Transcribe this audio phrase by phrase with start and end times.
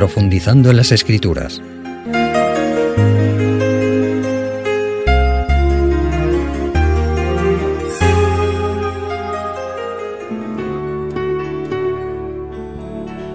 [0.00, 1.60] profundizando en las escrituras.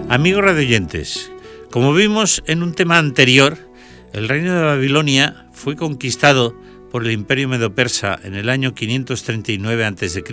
[0.08, 1.30] Amigos radioyentes,
[1.70, 3.58] como vimos en un tema anterior,
[4.12, 6.56] el reino de Babilonia fue conquistado
[6.90, 10.24] por el imperio medo-persa en el año 539 a.C.,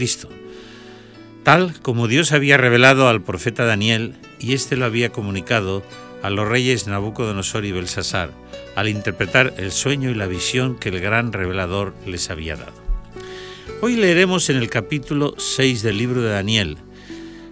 [1.44, 5.84] tal como Dios había revelado al profeta Daniel y éste lo había comunicado
[6.24, 8.32] a los reyes Nabucodonosor y Belsasar,
[8.76, 12.74] al interpretar el sueño y la visión que el gran revelador les había dado.
[13.82, 16.78] Hoy leeremos en el capítulo 6 del libro de Daniel,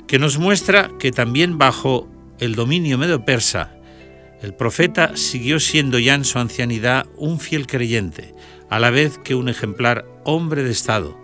[0.08, 3.76] que nos muestra que también bajo el dominio medo-persa,
[4.42, 8.34] el profeta siguió siendo ya en su ancianidad un fiel creyente,
[8.70, 11.16] a la vez que un ejemplar hombre de Estado,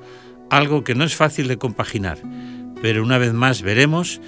[0.49, 2.19] algo que no es fácil de compaginar,
[2.81, 4.21] pero una vez más veremos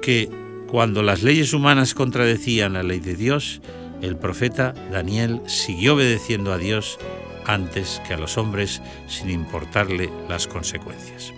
[0.00, 0.30] que
[0.68, 3.60] cuando las leyes humanas contradecían la ley de Dios,
[4.02, 6.98] el profeta Daniel siguió obedeciendo a Dios
[7.46, 11.32] antes que a los hombres sin importarle las consecuencias.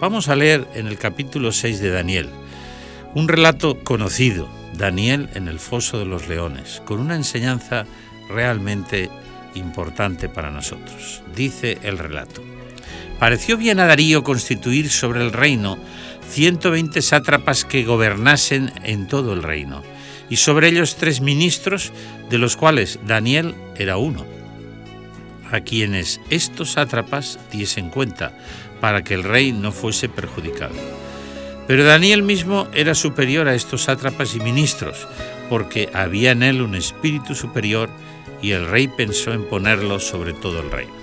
[0.00, 2.30] Vamos a leer en el capítulo 6 de Daniel
[3.14, 7.86] un relato conocido, Daniel en el foso de los leones, con una enseñanza
[8.28, 9.10] realmente
[9.54, 11.22] importante para nosotros.
[11.34, 12.42] Dice el relato.
[13.18, 15.76] Pareció bien a Darío constituir sobre el reino
[16.30, 19.82] 120 sátrapas que gobernasen en todo el reino,
[20.28, 21.92] y sobre ellos tres ministros,
[22.30, 24.24] de los cuales Daniel era uno,
[25.50, 28.32] a quienes estos sátrapas diesen cuenta,
[28.80, 30.74] para que el rey no fuese perjudicado.
[31.66, 35.08] Pero Daniel mismo era superior a estos sátrapas y ministros,
[35.48, 37.90] porque había en él un espíritu superior
[38.40, 40.94] y el rey pensó en ponerlo sobre todo el reino.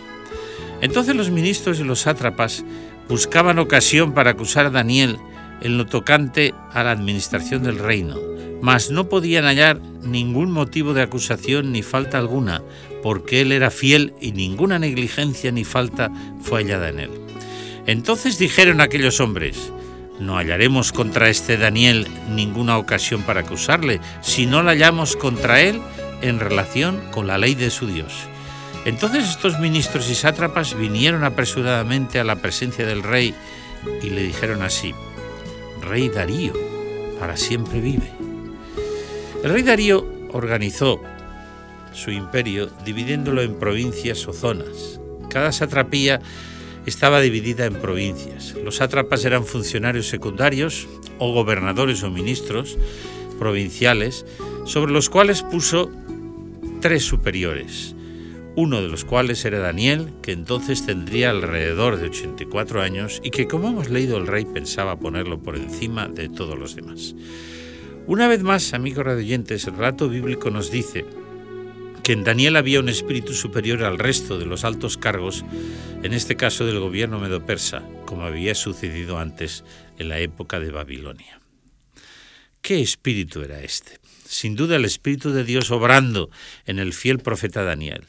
[0.81, 2.64] Entonces los ministros y los sátrapas
[3.08, 5.17] buscaban ocasión para acusar a Daniel
[5.61, 8.17] en lo tocante a la administración del reino,
[8.61, 12.62] mas no podían hallar ningún motivo de acusación ni falta alguna,
[13.03, 17.12] porque él era fiel y ninguna negligencia ni falta fue hallada en él.
[17.85, 19.72] Entonces dijeron aquellos hombres,
[20.19, 25.79] no hallaremos contra este Daniel ninguna ocasión para acusarle, si no la hallamos contra él
[26.22, 28.13] en relación con la ley de su Dios.
[28.85, 33.33] Entonces estos ministros y sátrapas vinieron apresuradamente a la presencia del rey
[34.01, 34.93] y le dijeron así,
[35.81, 36.53] Rey Darío,
[37.19, 38.11] para siempre vive.
[39.43, 41.01] El rey Darío organizó
[41.93, 44.99] su imperio dividiéndolo en provincias o zonas.
[45.29, 46.21] Cada satrapía
[46.85, 48.55] estaba dividida en provincias.
[48.63, 50.88] Los sátrapas eran funcionarios secundarios
[51.19, 52.77] o gobernadores o ministros
[53.38, 54.25] provinciales
[54.65, 55.91] sobre los cuales puso
[56.81, 57.95] tres superiores,
[58.57, 63.45] uno de los cuales era Daniel, que entonces tendría alrededor de 84 años y que,
[63.45, 67.13] como hemos leído, el rey pensaba ponerlo por encima de todos los demás.
[68.07, 71.06] Una vez más, amigos radioyentes, el relato bíblico nos dice
[72.01, 75.45] que en Daniel había un espíritu superior al resto de los altos cargos,
[76.01, 79.66] en este caso del gobierno medo-persa, como había sucedido antes
[80.00, 81.41] en la época de Babilonia.
[82.63, 84.00] ¿Qué espíritu era este?
[84.25, 86.31] Sin duda el espíritu de Dios obrando
[86.66, 88.07] en el fiel profeta Daniel.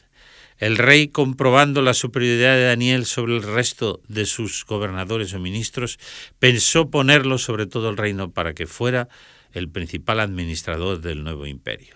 [0.59, 5.97] El rey, comprobando la superioridad de Daniel sobre el resto de sus gobernadores o ministros,
[6.37, 9.07] pensó ponerlo sobre todo el reino para que fuera
[9.53, 11.95] el principal administrador del nuevo imperio.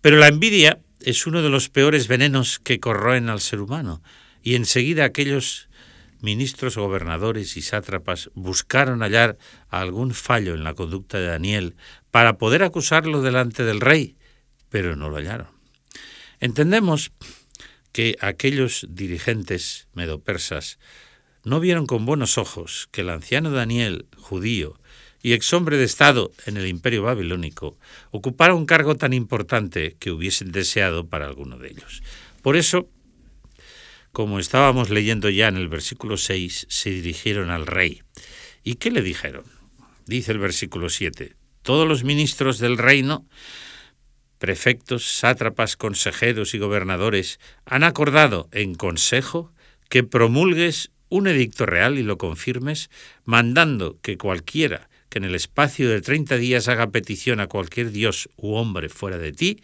[0.00, 4.00] Pero la envidia es uno de los peores venenos que corroen al ser humano,
[4.44, 5.68] y enseguida aquellos
[6.20, 9.38] ministros, gobernadores y sátrapas buscaron hallar
[9.68, 11.76] algún fallo en la conducta de Daniel
[12.10, 14.16] para poder acusarlo delante del rey,
[14.68, 15.48] pero no lo hallaron.
[16.40, 17.12] Entendemos
[17.92, 20.78] que aquellos dirigentes medopersas
[21.44, 24.78] no vieron con buenos ojos que el anciano Daniel, judío,
[25.22, 27.76] y ex hombre de Estado en el imperio babilónico,
[28.10, 32.02] ocupara un cargo tan importante que hubiesen deseado para alguno de ellos.
[32.42, 32.88] Por eso,
[34.12, 38.02] como estábamos leyendo ya en el versículo 6, se dirigieron al rey.
[38.62, 39.44] ¿Y qué le dijeron?
[40.06, 43.26] Dice el versículo 7, todos los ministros del reino,
[44.38, 49.52] prefectos, sátrapas, consejeros y gobernadores, han acordado en consejo
[49.88, 52.90] que promulgues un edicto real y lo confirmes,
[53.24, 58.28] mandando que cualquiera que en el espacio de 30 días haga petición a cualquier dios
[58.36, 59.62] u hombre fuera de ti,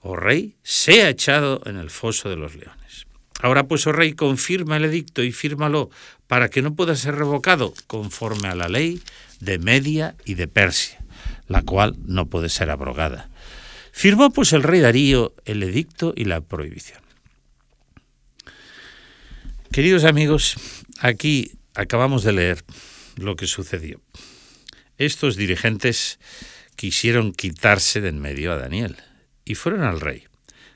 [0.00, 3.06] oh rey, sea echado en el foso de los leones.
[3.40, 5.90] Ahora pues, oh rey, confirma el edicto y fírmalo
[6.26, 9.02] para que no pueda ser revocado conforme a la ley
[9.40, 11.04] de Media y de Persia,
[11.48, 13.28] la cual no puede ser abrogada.
[13.92, 17.00] Firmó pues el rey Darío el edicto y la prohibición.
[19.70, 20.56] Queridos amigos,
[20.98, 22.64] aquí acabamos de leer
[23.16, 24.00] lo que sucedió
[25.04, 26.18] estos dirigentes
[26.76, 28.96] quisieron quitarse de en medio a Daniel
[29.44, 30.24] y fueron al rey.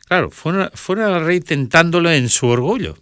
[0.06, 2.98] Claro, fueron, fueron al rey tentándolo en su orgullo.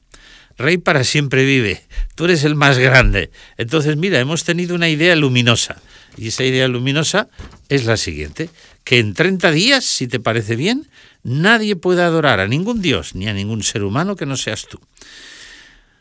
[0.57, 1.83] Rey para siempre vive,
[2.15, 3.31] tú eres el más grande.
[3.57, 5.81] Entonces, mira, hemos tenido una idea luminosa.
[6.17, 7.29] Y esa idea luminosa
[7.69, 8.51] es la siguiente,
[8.85, 10.89] que en 30 días, si te parece bien,
[11.25, 14.81] nadie puede adorar a ningún dios ni a ningún ser humano que no seas tú.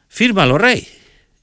[0.07, 0.87] Fírmalo, rey.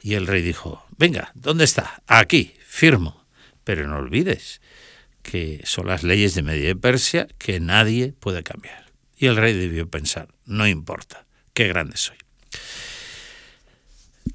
[0.02, 2.02] Y el rey dijo, venga, ¿dónde está?
[2.06, 3.24] Aquí, firmo.
[3.64, 4.60] Pero no olvides
[5.22, 8.86] que son las leyes de Media Persia que nadie puede cambiar.
[9.16, 12.16] Y el rey debió pensar, no importa, qué grande soy.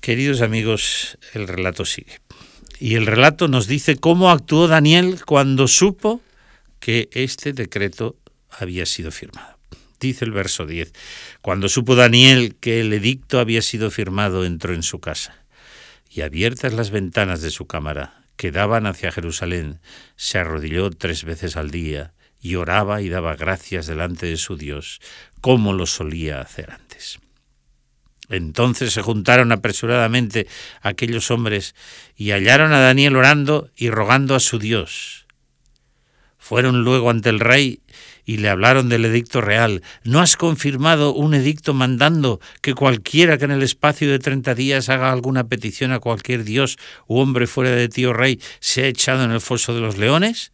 [0.01, 2.19] Queridos amigos, el relato sigue.
[2.79, 6.21] Y el relato nos dice cómo actuó Daniel cuando supo
[6.79, 8.15] que este decreto
[8.49, 9.57] había sido firmado.
[9.99, 10.93] Dice el verso 10,
[11.41, 15.45] cuando supo Daniel que el edicto había sido firmado, entró en su casa
[16.09, 19.79] y abiertas las ventanas de su cámara que daban hacia Jerusalén,
[20.15, 25.01] se arrodilló tres veces al día y oraba y daba gracias delante de su Dios,
[25.41, 27.19] como lo solía hacer antes.
[28.30, 30.48] Entonces se juntaron apresuradamente
[30.81, 31.75] aquellos hombres
[32.16, 35.25] y hallaron a Daniel orando y rogando a su Dios.
[36.38, 37.81] Fueron luego ante el rey
[38.24, 39.81] y le hablaron del edicto real.
[40.04, 44.89] ¿No has confirmado un edicto mandando que cualquiera que en el espacio de treinta días
[44.89, 49.24] haga alguna petición a cualquier dios u hombre fuera de ti, oh rey, sea echado
[49.24, 50.51] en el foso de los leones?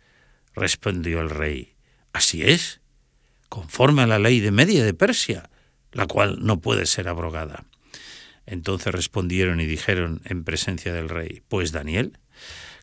[0.53, 1.75] Respondió el rey.
[2.13, 2.81] Así es,
[3.47, 5.50] conforme a la ley de Media de Persia
[5.91, 7.65] la cual no puede ser abrogada.
[8.45, 12.17] Entonces respondieron y dijeron en presencia del rey, pues Daniel,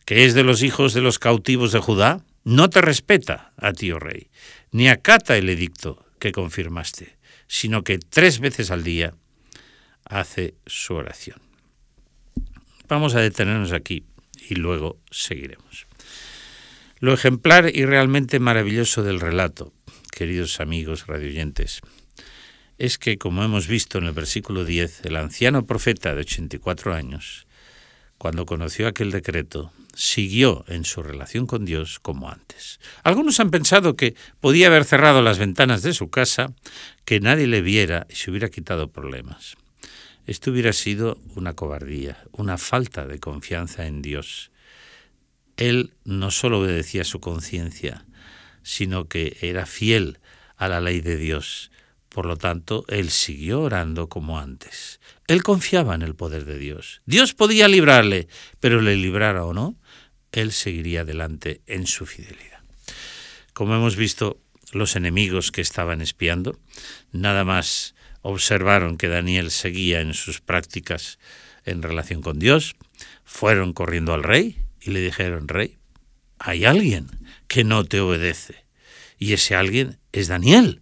[0.05, 3.91] que es de los hijos de los cautivos de Judá, no te respeta a ti,
[3.91, 4.29] oh rey,
[4.71, 7.17] ni acata el edicto que confirmaste,
[7.47, 9.13] sino que tres veces al día
[10.05, 11.39] hace su oración.
[12.87, 14.03] Vamos a detenernos aquí
[14.49, 15.85] y luego seguiremos.
[16.99, 19.73] Lo ejemplar y realmente maravilloso del relato,
[20.11, 21.81] queridos amigos radioyentes,
[22.79, 27.45] es que, como hemos visto en el versículo 10, el anciano profeta de 84 años,
[28.17, 32.79] cuando conoció aquel decreto, siguió en su relación con Dios como antes.
[33.03, 36.53] Algunos han pensado que podía haber cerrado las ventanas de su casa,
[37.03, 39.57] que nadie le viera y se hubiera quitado problemas.
[40.25, 44.51] Esto hubiera sido una cobardía, una falta de confianza en Dios.
[45.57, 48.05] Él no solo obedecía su conciencia,
[48.63, 50.19] sino que era fiel
[50.55, 51.71] a la ley de Dios
[52.09, 54.99] por lo tanto, él siguió orando como antes.
[55.27, 57.01] Él confiaba en el poder de Dios.
[57.05, 58.27] Dios podía librarle,
[58.59, 59.77] pero le librara o no,
[60.31, 62.59] él seguiría adelante en su fidelidad.
[63.53, 64.41] Como hemos visto,
[64.71, 66.59] los enemigos que estaban espiando
[67.11, 71.19] nada más observaron que Daniel seguía en sus prácticas
[71.65, 72.75] en relación con Dios,
[73.23, 75.77] fueron corriendo al rey y le dijeron, rey,
[76.39, 77.07] hay alguien
[77.47, 78.65] que no te obedece.
[79.17, 80.81] Y ese alguien es Daniel,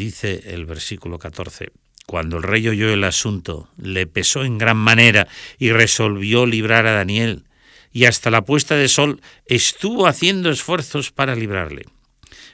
[0.00, 1.72] dice el versículo 14.
[2.06, 6.92] Cuando el rey oyó el asunto, le pesó en gran manera y resolvió librar a
[6.92, 7.44] Daniel,
[7.92, 11.84] y hasta la puesta de sol estuvo haciendo esfuerzos para librarle.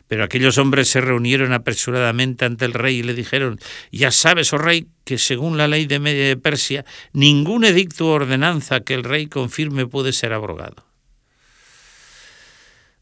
[0.08, 3.60] Pero aquellos hombres se reunieron apresuradamente ante el rey y le dijeron,
[3.92, 8.12] ya sabes, oh rey, que según la ley de Media de Persia, ningún edicto o
[8.12, 10.84] ordenanza que el rey confirme puede ser abrogado.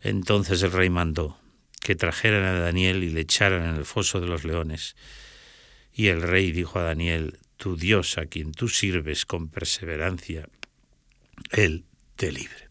[0.02, 1.38] Entonces el rey mandó,
[1.84, 4.96] que trajeran a Daniel y le echaran en el foso de los leones.
[5.92, 10.48] Y el rey dijo a Daniel, tu Dios a quien tú sirves con perseverancia,
[11.50, 11.84] Él
[12.16, 12.68] te libre.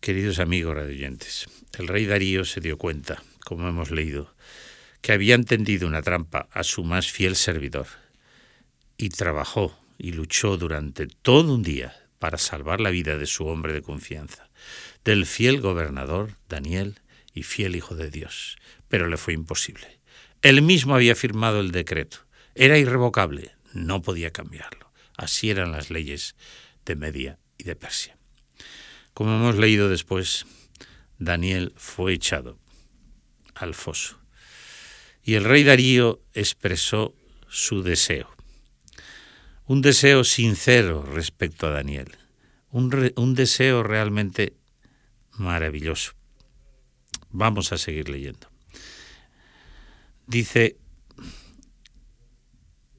[0.00, 1.46] Queridos amigos radioyentes,
[1.78, 4.34] el rey Darío se dio cuenta, como hemos leído,
[5.00, 7.86] que habían tendido una trampa a su más fiel servidor,
[8.98, 13.72] y trabajó y luchó durante todo un día para salvar la vida de su hombre
[13.72, 14.50] de confianza,
[15.04, 17.00] del fiel gobernador Daniel,
[17.34, 18.56] y fiel Hijo de Dios,
[18.88, 20.00] pero le fue imposible.
[20.42, 22.26] Él mismo había firmado el decreto.
[22.54, 24.90] Era irrevocable, no podía cambiarlo.
[25.16, 26.34] Así eran las leyes
[26.84, 28.16] de Media y de Persia.
[29.12, 30.46] Como hemos leído después,
[31.18, 32.58] Daniel fue echado
[33.54, 34.18] al foso.
[35.22, 37.14] Y el rey Darío expresó
[37.48, 38.34] su deseo.
[39.66, 42.16] Un deseo sincero respecto a Daniel.
[42.70, 44.54] Un, un deseo realmente
[45.32, 46.14] maravilloso.
[47.30, 48.48] Vamos a seguir leyendo.
[50.26, 50.76] Dice,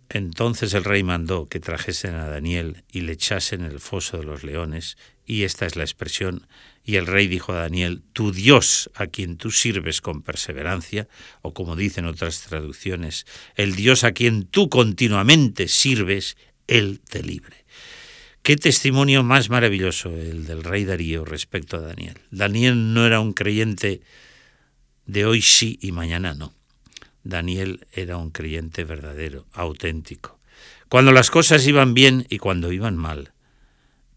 [0.10, 4.26] entonces el rey mandó que trajesen a Daniel y le echasen en el foso de
[4.26, 6.48] los leones, y esta es la expresión,
[6.84, 11.08] y el rey dijo a Daniel, tu Dios a quien tú sirves con perseverancia,
[11.42, 16.36] o como dicen otras traducciones, el Dios a quien tú continuamente sirves,
[16.68, 17.66] Él te libre.
[18.43, 22.17] Qué testimonio más maravilloso el del rey Darío respecto a Daniel.
[22.31, 24.01] Daniel no era un creyente
[25.05, 26.51] de hoy sí y mañana no.
[27.24, 30.39] Daniel era un creyente verdadero, auténtico.
[30.89, 33.31] Cuando las cosas iban bien y cuando iban mal,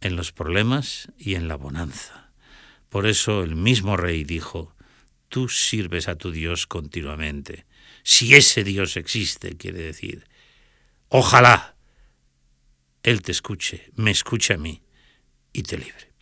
[0.00, 2.30] en los problemas y en la bonanza.
[2.88, 4.74] Por eso el mismo rey dijo,
[5.28, 7.66] tú sirves a tu Dios continuamente.
[8.02, 10.24] Si ese Dios existe, quiere decir,
[11.08, 11.73] ojalá
[13.04, 14.82] Él te escuche, me escuche a mí
[15.52, 16.12] y te libre.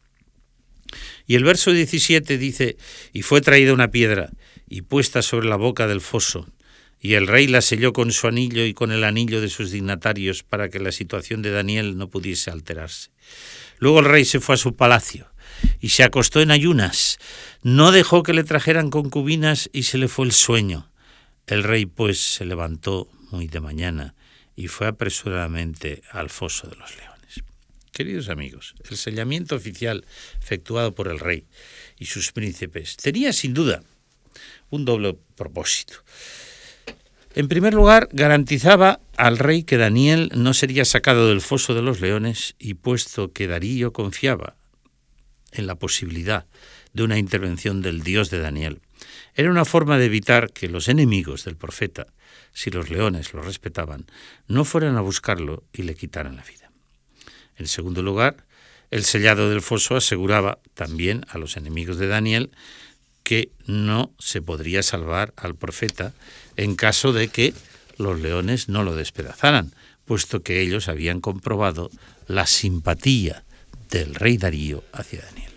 [1.26, 2.76] Y el verso 17 dice,
[3.12, 4.30] y fue traída una piedra
[4.68, 6.46] y puesta sobre la boca del foso,
[7.00, 10.42] y el rey la selló con su anillo y con el anillo de sus dignatarios
[10.42, 13.10] para que la situación de Daniel no pudiese alterarse.
[13.78, 15.32] Luego el rey se fue a su palacio
[15.80, 17.18] y se acostó en ayunas.
[17.62, 20.90] No dejó que le trajeran concubinas y se le fue el sueño.
[21.46, 24.14] El rey pues se levantó muy de mañana
[24.56, 27.12] y fue apresuradamente al foso de los leones.
[27.92, 30.04] Queridos amigos, el sellamiento oficial
[30.40, 31.46] efectuado por el rey
[31.98, 33.82] y sus príncipes tenía sin duda
[34.70, 36.02] un doble propósito.
[37.34, 42.00] En primer lugar, garantizaba al rey que Daniel no sería sacado del foso de los
[42.00, 44.56] leones y puesto que Darío confiaba
[45.52, 46.46] en la posibilidad
[46.92, 48.80] de una intervención del Dios de Daniel,
[49.34, 52.06] era una forma de evitar que los enemigos del profeta,
[52.52, 54.06] si los leones lo respetaban,
[54.46, 56.70] no fueran a buscarlo y le quitaran la vida.
[57.56, 58.44] En segundo lugar,
[58.90, 62.50] el sellado del foso aseguraba también a los enemigos de Daniel
[63.22, 66.12] que no se podría salvar al profeta
[66.56, 67.54] en caso de que
[67.96, 69.72] los leones no lo despedazaran,
[70.04, 71.90] puesto que ellos habían comprobado
[72.26, 73.44] la simpatía
[73.90, 75.51] del rey Darío hacia Daniel.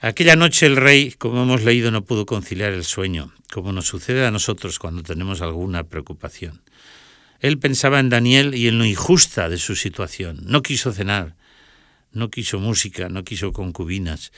[0.00, 4.24] Aquella noche el rey, como hemos leído, no pudo conciliar el sueño, como nos sucede
[4.24, 6.62] a nosotros cuando tenemos alguna preocupación.
[7.40, 10.40] Él pensaba en Daniel y en lo injusta de su situación.
[10.44, 11.34] No quiso cenar,
[12.12, 14.30] no quiso música, no quiso concubinas.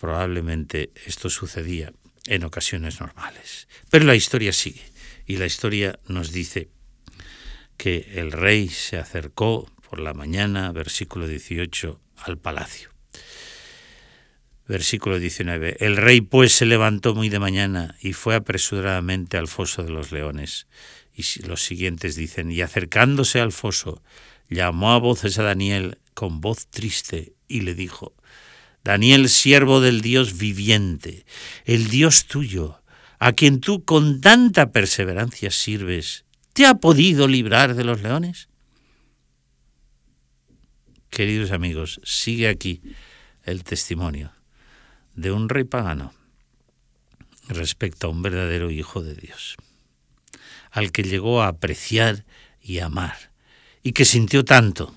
[0.00, 1.92] Probablemente esto sucedía
[2.26, 3.68] en ocasiones normales.
[3.90, 4.84] Pero la historia sigue
[5.26, 6.70] y la historia nos dice
[7.76, 12.90] que el rey se acercó por la mañana, versículo 18, al palacio.
[14.68, 15.78] Versículo 19.
[15.80, 20.12] El rey pues se levantó muy de mañana y fue apresuradamente al foso de los
[20.12, 20.66] leones.
[21.16, 24.02] Y los siguientes dicen, y acercándose al foso,
[24.50, 28.14] llamó a voces a Daniel con voz triste y le dijo,
[28.84, 31.24] Daniel, siervo del Dios viviente,
[31.64, 32.82] el Dios tuyo,
[33.18, 38.48] a quien tú con tanta perseverancia sirves, ¿te ha podido librar de los leones?
[41.08, 42.82] Queridos amigos, sigue aquí
[43.44, 44.37] el testimonio
[45.20, 46.12] de un rey pagano
[47.48, 49.56] respecto a un verdadero hijo de Dios,
[50.70, 52.24] al que llegó a apreciar
[52.60, 53.30] y amar,
[53.82, 54.94] y que sintió tanto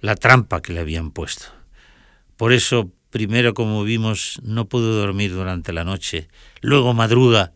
[0.00, 1.46] la trampa que le habían puesto.
[2.36, 6.26] Por eso Primero, como vimos, no pudo dormir durante la noche.
[6.60, 7.52] Luego madruga,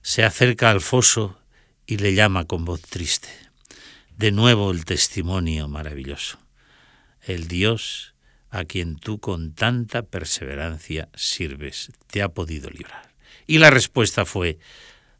[0.00, 1.38] se acerca al foso
[1.86, 3.28] y le llama con voz triste.
[4.16, 6.38] De nuevo el testimonio maravilloso.
[7.20, 8.13] El Dios
[8.54, 13.12] a quien tú con tanta perseverancia sirves, te ha podido librar.
[13.48, 14.58] Y la respuesta fue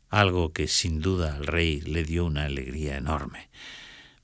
[0.08, 3.50] algo que sin duda al rey le dio una alegría enorme.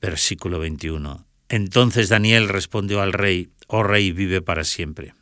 [0.01, 1.27] Versículo 21.
[1.49, 5.13] Entonces Daniel respondió al rey, oh rey, vive para siempre.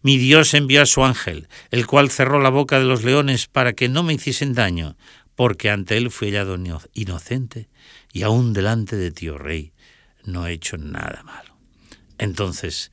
[0.00, 3.74] Mi Dios envió a su ángel, el cual cerró la boca de los leones para
[3.74, 4.96] que no me hiciesen daño,
[5.34, 6.56] porque ante él fui hallado
[6.94, 7.68] inocente,
[8.14, 9.74] y aún delante de ti, oh rey,
[10.24, 11.54] no he hecho nada malo.
[12.18, 12.90] Entonces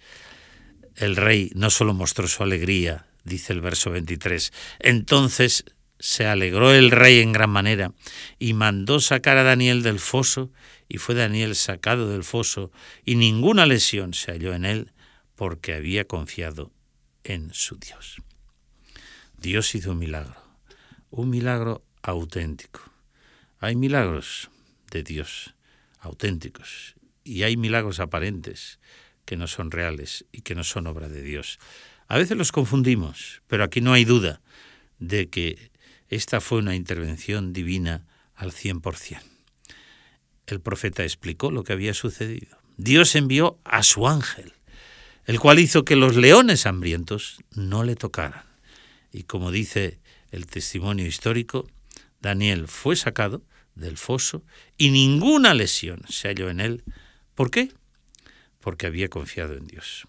[0.96, 5.66] el rey no solo mostró su alegría, dice el verso 23, entonces
[6.00, 7.94] se alegró el rey en gran manera
[8.40, 10.52] y mandó sacar a Daniel del foso,
[10.90, 12.72] y fue Daniel sacado del foso,
[13.06, 14.92] y ninguna lesión se halló en él,
[15.36, 16.72] porque había confiado
[17.24, 18.18] en su Dios.
[19.38, 20.36] Dios hizo un milagro,
[21.10, 22.82] un milagro auténtico.
[23.60, 24.50] Hay milagros
[24.92, 25.56] de Dios
[26.00, 28.80] auténticos y hay milagros aparentes
[29.26, 31.60] que no son reales y que no son obra de Dios.
[32.08, 34.42] A veces los confundimos, pero aquí no hay duda
[35.00, 35.72] de que
[36.10, 39.22] esta fue una intervención divina al 100%.
[40.48, 42.58] El profeta explicó lo que había sucedido.
[42.78, 44.54] Dios envió a su ángel
[45.26, 48.44] el cual hizo que los leones hambrientos no le tocaran.
[49.12, 50.00] Y como dice
[50.32, 51.68] el testimonio histórico,
[52.22, 53.44] Daniel fue sacado
[53.76, 54.44] del foso
[54.78, 56.84] y ninguna lesión se halló en él.
[57.36, 57.72] ¿Por qué?
[58.64, 60.08] Porque había confiado en Dios.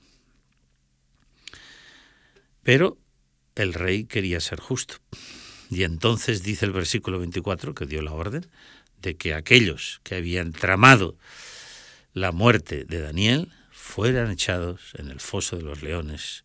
[2.63, 2.97] Pero
[3.57, 4.97] el rey quería ser justo.
[5.71, 8.47] Y entonces dice el versículo 24 que dio la orden
[9.03, 11.19] de que aquellos que habían tramado
[12.15, 16.45] la muerte de Daniel, fueran echados en el foso de los leones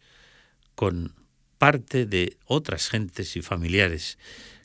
[0.75, 1.13] con
[1.57, 4.17] parte de otras gentes y familiares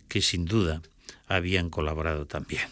[0.09, 0.83] que sin duda
[1.29, 2.69] habían colaborado también.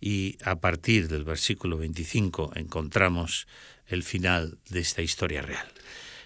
[0.00, 3.46] Y a partir del versículo 25 encontramos
[3.86, 5.66] el final de esta historia real.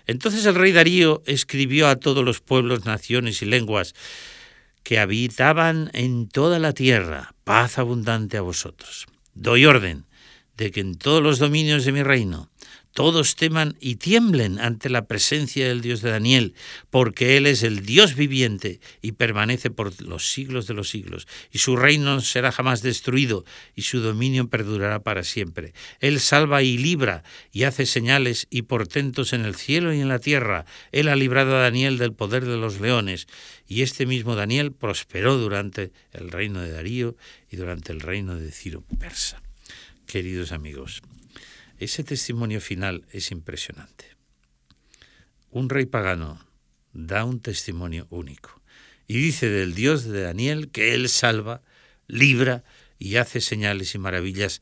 [0.06, 3.94] Entonces el rey Darío escribió a todos los pueblos, naciones y lenguas
[4.82, 9.06] que habitaban en toda la tierra, paz abundante a vosotros.
[9.34, 10.06] Doy orden
[10.56, 12.50] de que en todos los dominios de mi reino
[12.98, 16.54] todos teman y tiemblen ante la presencia del Dios de Daniel,
[16.90, 21.58] porque Él es el Dios viviente y permanece por los siglos de los siglos, y
[21.58, 23.44] su reino no será jamás destruido,
[23.76, 25.74] y su dominio perdurará para siempre.
[26.00, 30.18] Él salva y libra, y hace señales y portentos en el cielo y en la
[30.18, 30.66] tierra.
[30.90, 33.28] Él ha librado a Daniel del poder de los leones,
[33.68, 37.14] y este mismo Daniel prosperó durante el reino de Darío
[37.48, 39.40] y durante el reino de Ciro Persa.
[40.08, 41.00] Queridos amigos,
[41.78, 44.16] ese testimonio final es impresionante.
[45.50, 46.44] Un rey pagano
[46.92, 48.60] da un testimonio único
[49.06, 51.62] y dice del Dios de Daniel que él salva,
[52.06, 52.64] libra
[52.98, 54.60] y hace señales y maravillas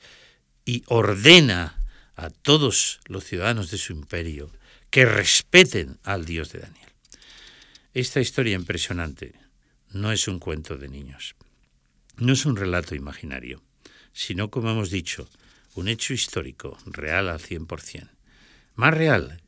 [0.65, 1.83] y ordena
[2.17, 4.51] a todos los ciudadanos de su imperio
[4.91, 6.89] que respeten al Dios de Daniel.
[7.95, 9.35] Esta historia impresionante
[9.91, 11.35] no es un cuento de niños,
[12.17, 13.63] no es un relato imaginario,
[14.13, 15.29] sino, como hemos dicho,
[15.77, 18.09] un hecho histórico, real al 100%.
[18.75, 19.43] Más real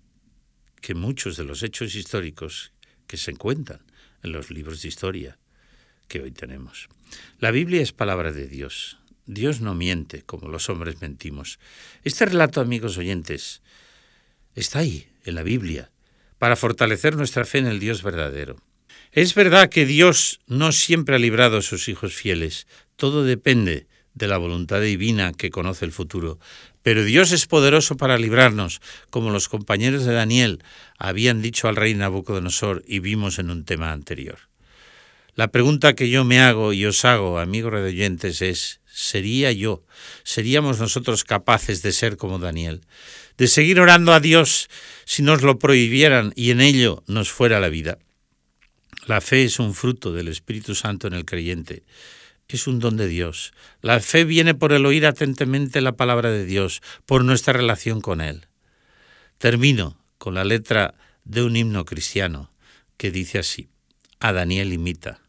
[0.80, 2.72] que muchos de los hechos históricos
[3.06, 3.80] que se encuentran
[4.22, 5.38] en los libros de historia
[6.06, 6.88] que hoy tenemos.
[7.38, 8.98] La Biblia es palabra de Dios.
[9.24, 11.58] Dios no miente como los hombres mentimos.
[12.04, 13.62] Este relato, amigos oyentes,
[14.54, 15.90] está ahí, en la Biblia,
[16.38, 18.56] para fortalecer nuestra fe en el Dios verdadero.
[19.12, 22.66] Es verdad que Dios no siempre ha librado a sus hijos fieles.
[22.96, 23.86] Todo depende
[24.18, 26.38] de la voluntad divina que conoce el futuro.
[26.82, 30.62] Pero Dios es poderoso para librarnos, como los compañeros de Daniel
[30.98, 34.38] habían dicho al rey Nabucodonosor y vimos en un tema anterior.
[35.34, 39.84] La pregunta que yo me hago y os hago, amigos redoyentes, es, ¿sería yo,
[40.24, 42.80] seríamos nosotros capaces de ser como Daniel,
[43.36, 44.68] de seguir orando a Dios
[45.04, 47.98] si nos lo prohibieran y en ello nos fuera la vida?
[49.06, 51.84] La fe es un fruto del Espíritu Santo en el creyente
[52.56, 53.52] es un don de Dios.
[53.82, 58.20] La fe viene por el oír atentamente la palabra de Dios, por nuestra relación con
[58.20, 58.46] Él.
[59.36, 62.50] Termino con la letra de un himno cristiano
[62.96, 63.68] que dice así,
[64.18, 65.20] a Daniel imita,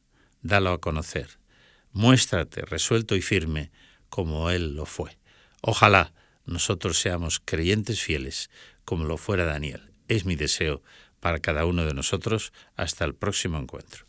[0.41, 1.39] dalo a conocer,
[1.91, 3.69] muéstrate resuelto y firme
[4.09, 5.17] como Él lo fue.
[5.61, 6.13] Ojalá
[6.45, 8.49] nosotros seamos creyentes fieles
[8.85, 9.91] como lo fuera Daniel.
[10.07, 10.81] Es mi deseo
[11.19, 12.53] para cada uno de nosotros.
[12.75, 14.08] Hasta el próximo encuentro.